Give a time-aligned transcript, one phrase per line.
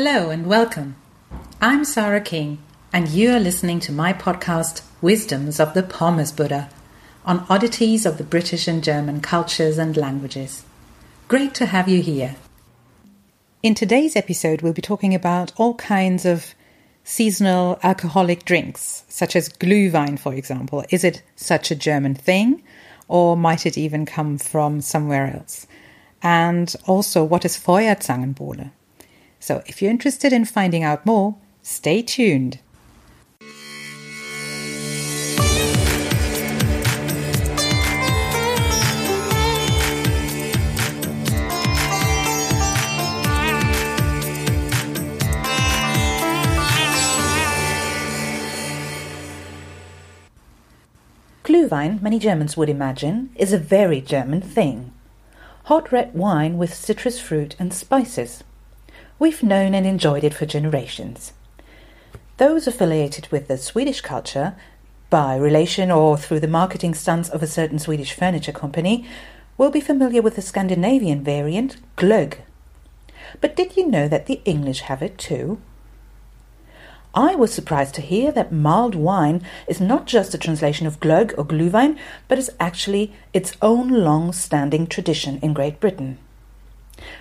[0.00, 0.94] Hello and welcome.
[1.60, 2.58] I'm Sarah King,
[2.92, 6.70] and you are listening to my podcast, Wisdoms of the Pommes Buddha,
[7.24, 10.64] on oddities of the British and German cultures and languages.
[11.26, 12.36] Great to have you here.
[13.60, 16.54] In today's episode, we'll be talking about all kinds of
[17.02, 20.84] seasonal alcoholic drinks, such as Glühwein, for example.
[20.90, 22.62] Is it such a German thing,
[23.08, 25.66] or might it even come from somewhere else?
[26.22, 28.70] And also, what is Feuerzangenbowle?
[29.40, 32.60] So if you're interested in finding out more, stay tuned.
[51.44, 54.92] Glühwein, many Germans would imagine, is a very German thing.
[55.64, 58.44] Hot red wine with citrus fruit and spices.
[59.20, 61.32] We've known and enjoyed it for generations.
[62.36, 64.54] Those affiliated with the Swedish culture,
[65.10, 69.04] by relation or through the marketing stunts of a certain Swedish furniture company,
[69.56, 72.36] will be familiar with the Scandinavian variant, glögg.
[73.40, 75.60] But did you know that the English have it too?
[77.12, 81.36] I was surprised to hear that mulled wine is not just a translation of glögg
[81.36, 81.98] or glühwein,
[82.28, 86.18] but is actually its own long standing tradition in Great Britain.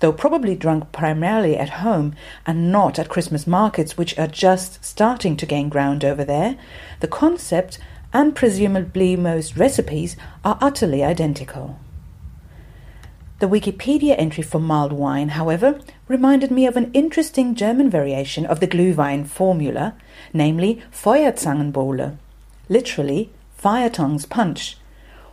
[0.00, 2.14] Though probably drunk primarily at home
[2.46, 6.56] and not at Christmas markets, which are just starting to gain ground over there,
[7.00, 7.78] the concept
[8.12, 11.78] and presumably most recipes are utterly identical.
[13.40, 18.60] The Wikipedia entry for mulled wine, however, reminded me of an interesting German variation of
[18.60, 19.94] the Glühwein formula,
[20.32, 22.16] namely Feuerzangenbowle,
[22.68, 24.76] literally fire tongues punch,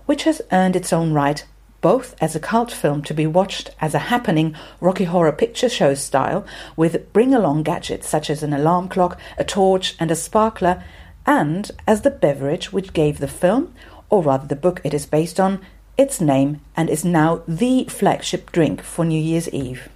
[0.05, 1.45] which has earned its own right
[1.81, 5.93] both as a cult film to be watched as a happening Rocky Horror Picture Show
[5.93, 10.83] style with bring along gadgets such as an alarm clock, a torch, and a sparkler,
[11.25, 13.73] and as the beverage which gave the film,
[14.09, 15.61] or rather the book it is based on,
[15.97, 19.89] its name and is now the flagship drink for New Year's Eve.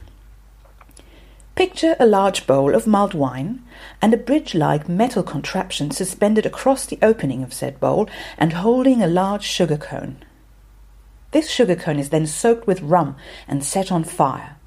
[1.55, 3.61] Picture a large bowl of mulled wine
[4.01, 9.01] and a bridge like metal contraption suspended across the opening of said bowl and holding
[9.01, 10.17] a large sugar cone.
[11.31, 13.15] This sugar cone is then soaked with rum
[13.47, 14.57] and set on fire.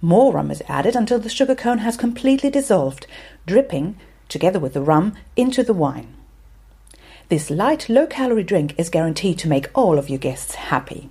[0.00, 3.06] More rum is added until the sugar cone has completely dissolved,
[3.46, 3.96] dripping,
[4.28, 6.14] together with the rum, into the wine.
[7.28, 11.08] This light, low calorie drink is guaranteed to make all of your guests happy.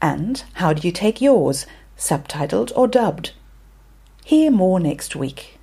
[0.00, 3.32] And how do you take yours, subtitled or dubbed?
[4.24, 5.58] Hear more next week.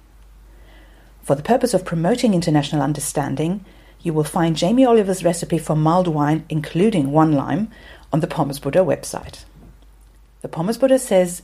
[1.24, 3.66] For the purpose of promoting international understanding,
[4.04, 7.70] you will find Jamie Oliver's recipe for mulled wine, including one lime,
[8.12, 9.46] on the Pommes Buddha website.
[10.42, 11.42] The Pommes Buddha says,